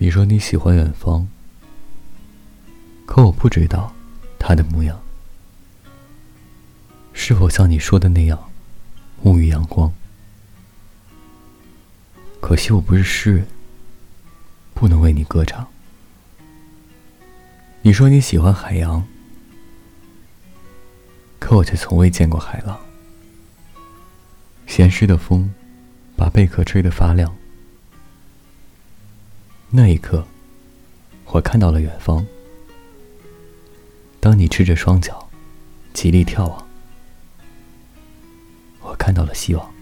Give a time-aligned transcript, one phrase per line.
[0.00, 1.26] 你说你喜欢远方，
[3.04, 3.92] 可我不知道
[4.38, 5.02] 他的模样
[7.12, 8.38] 是否像你说的那样
[9.24, 9.92] 沐浴阳光。
[12.40, 13.48] 可惜我不是诗人，
[14.72, 15.66] 不能为你歌唱。
[17.82, 19.04] 你说你喜欢海洋，
[21.40, 22.78] 可我却从未见过海浪。
[24.68, 25.52] 咸湿的风
[26.14, 27.34] 把贝壳吹得发亮。
[29.70, 30.24] 那一刻，
[31.26, 32.26] 我看到了远方。
[34.18, 35.28] 当你赤着双脚，
[35.92, 36.66] 极力眺望，
[38.80, 39.77] 我看到了希望。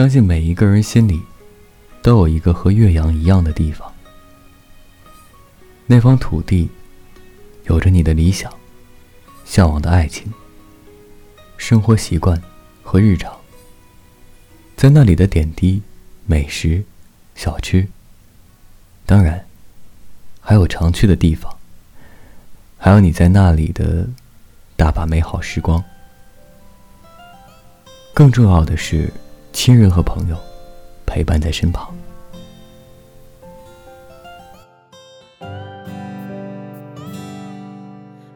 [0.00, 1.20] 相信每一个人心里，
[2.00, 3.92] 都有一个和岳阳一样的地方。
[5.84, 6.70] 那方土地，
[7.64, 8.50] 有着你的理想、
[9.44, 10.32] 向往的爱情、
[11.58, 12.40] 生活习惯
[12.82, 13.30] 和日常。
[14.74, 15.82] 在那里的点滴、
[16.24, 16.82] 美食、
[17.34, 17.86] 小吃，
[19.04, 19.44] 当然，
[20.40, 21.54] 还有常去的地方，
[22.78, 24.08] 还有你在那里的
[24.76, 25.84] 大把美好时光。
[28.14, 29.12] 更重要的是。
[29.52, 30.36] 亲人和朋友
[31.06, 31.94] 陪伴在身旁。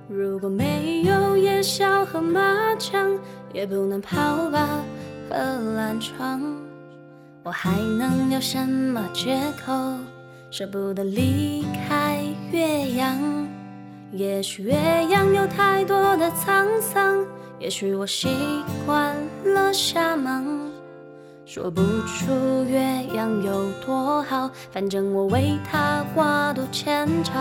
[0.08, 3.18] 如果没有夜宵和麻将，
[3.52, 4.82] 也不能跑吧
[5.30, 5.36] 和
[5.74, 6.42] 懒床，
[7.42, 9.72] 我还能有什么借口
[10.50, 13.18] 舍不得离开岳阳？
[14.12, 14.74] 也许岳
[15.08, 17.24] 阳有太多的沧桑，
[17.58, 18.28] 也许我习
[18.86, 20.63] 惯了瞎忙。
[21.54, 22.80] 说不出岳
[23.14, 27.32] 阳有多好，反正我为他挂肚牵肠。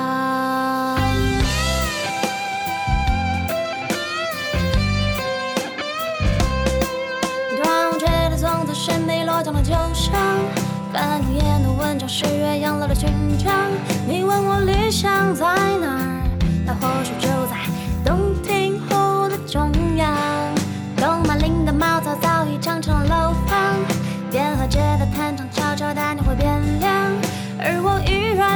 [7.57, 10.13] 突然觉得从此审美落降了旧伤，
[10.93, 13.09] 翻了眼的文章是岳阳楼的勋
[13.43, 13.51] 章。
[14.07, 15.43] 你问我理想在
[15.81, 16.12] 哪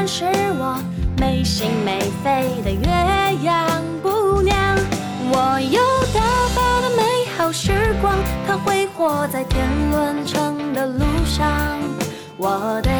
[0.07, 0.23] 是
[0.57, 0.79] 我
[1.19, 4.55] 没心没肺的岳阳姑娘。
[5.29, 5.81] 我有
[6.13, 6.21] 大
[6.55, 7.03] 把的美
[7.37, 8.15] 好时光，
[8.47, 11.45] 它挥霍在天伦城的路上。
[12.37, 12.93] 我对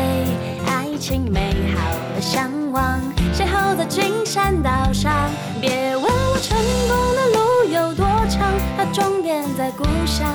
[0.68, 3.00] 爱情美好的向往，
[3.34, 5.14] 邂逅在金山岛上。
[5.62, 6.58] 别问我成
[6.90, 10.28] 功的路有多长，它终点在故乡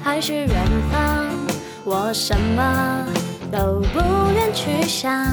[0.00, 0.48] 还是远
[0.92, 1.26] 方。
[1.84, 3.04] 我什么
[3.50, 3.98] 都不
[4.32, 5.26] 愿去想，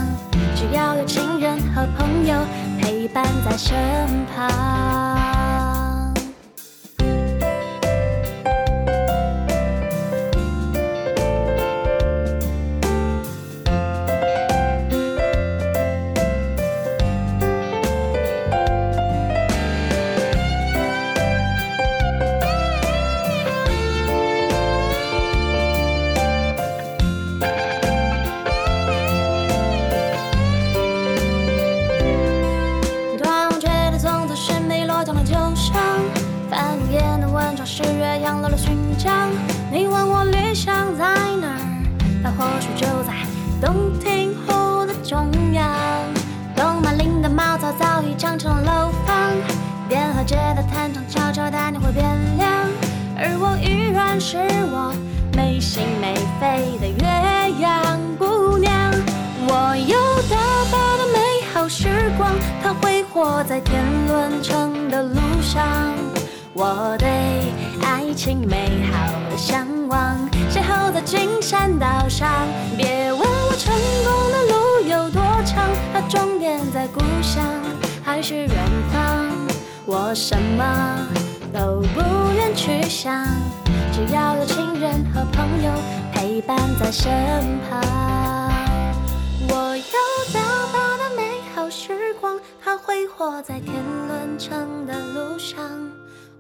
[0.59, 2.36] 只要有亲人和朋友
[2.81, 3.74] 陪伴在身
[4.25, 4.69] 旁。
[39.71, 41.06] 你问我理想在
[41.39, 41.60] 哪儿，
[42.24, 43.13] 它或许就在
[43.62, 45.69] 洞庭湖的中央。
[46.56, 49.31] 东马岭的茅草早已长成了楼房，
[49.88, 52.04] 边河街的摊场悄悄带你会变
[52.38, 52.50] 亮。
[53.16, 54.38] 而我依然是
[54.71, 54.94] 我
[55.36, 58.92] 没心没肺的岳阳姑娘。
[59.48, 59.98] 我有
[60.30, 60.36] 大
[60.71, 61.19] 把的美
[61.54, 65.63] 好时光，它挥霍在天伦城的路上。
[66.54, 67.07] 我对
[67.81, 70.18] 爱情美好的向往，
[70.52, 72.30] 邂逅在金山道上。
[72.78, 73.74] 别问我成
[74.04, 74.54] 功的路
[74.90, 77.44] 有多长，它终点在故乡
[78.04, 78.50] 还是远
[78.92, 79.30] 方。
[79.86, 81.08] 我什么
[81.54, 83.26] 都不愿去想，
[83.92, 85.72] 只要有亲人和朋友
[86.14, 87.12] 陪伴在身
[87.70, 87.81] 旁。
[89.52, 90.40] 我有大
[90.72, 91.24] 把的美
[91.56, 93.74] 好时光，它挥霍在天
[94.08, 95.60] 伦城的路上。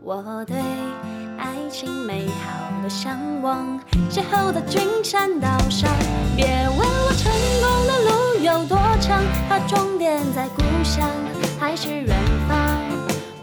[0.01, 0.57] 我对
[1.49, 3.79] 爱情美好的向往，
[4.11, 5.89] 邂逅在金山岛上。
[6.35, 11.09] 别问我成功的路有多长，它终点在故乡
[11.59, 12.15] 还是远
[12.47, 12.55] 方，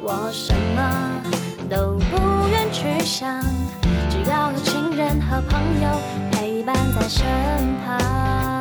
[0.00, 1.20] 我什么
[1.68, 3.42] 都不愿去想，
[4.08, 5.88] 只要有亲人和朋友
[6.30, 7.26] 陪伴在身
[7.84, 8.55] 旁。